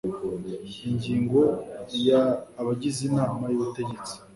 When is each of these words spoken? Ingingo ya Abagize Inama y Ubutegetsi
Ingingo 0.89 1.41
ya 2.07 2.21
Abagize 2.59 2.99
Inama 3.09 3.43
y 3.51 3.55
Ubutegetsi 3.59 4.13